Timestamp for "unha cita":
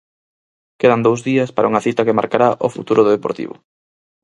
1.71-2.05